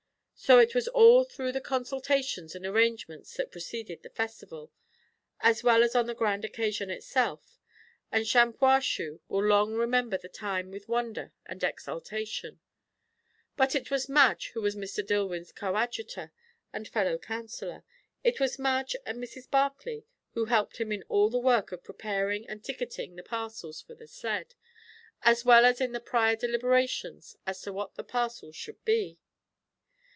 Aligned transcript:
So 0.35 0.57
it 0.57 0.73
was 0.73 0.87
all 0.87 1.23
through 1.23 1.51
the 1.51 1.61
consultations 1.61 2.55
and 2.55 2.65
arrangements 2.65 3.37
that 3.37 3.51
preceded 3.51 4.01
the 4.01 4.09
festival, 4.09 4.71
as 5.39 5.63
well 5.63 5.83
as 5.83 5.93
on 5.95 6.07
the 6.07 6.15
grand 6.15 6.43
occasion 6.43 6.89
itself; 6.89 7.59
and 8.11 8.25
Shampuashuh 8.25 9.19
will 9.27 9.43
long 9.43 9.75
remember 9.75 10.17
the 10.17 10.27
time 10.29 10.71
with 10.71 10.87
wonder 10.89 11.31
and 11.45 11.63
exultation; 11.63 12.59
but 13.55 13.75
it 13.75 13.91
was 13.91 14.09
Madge 14.09 14.47
who 14.55 14.63
was 14.63 14.75
Mr. 14.75 15.05
Dillwyn's 15.05 15.51
coadjutor 15.51 16.31
and 16.73 16.87
fellow 16.87 17.19
counsellor. 17.19 17.83
It 18.23 18.39
was 18.39 18.57
Madge 18.57 18.95
and 19.05 19.19
Mrs. 19.23 19.47
Barclay 19.47 20.05
who 20.31 20.45
helped 20.45 20.77
him 20.77 20.91
in 20.91 21.03
all 21.07 21.29
the 21.29 21.37
work 21.37 21.71
of 21.71 21.83
preparing 21.83 22.47
and 22.49 22.63
ticketing 22.63 23.15
the 23.15 23.21
parcels 23.21 23.79
for 23.83 23.93
the 23.93 24.07
sled; 24.07 24.55
as 25.21 25.45
well 25.45 25.65
as 25.65 25.79
in 25.79 25.91
the 25.91 25.99
prior 26.01 26.35
deliberations 26.35 27.35
as 27.45 27.61
to 27.61 27.71
what 27.71 27.93
the 27.93 28.03
parcels 28.03 28.55
should 28.55 28.83
be. 28.83 29.19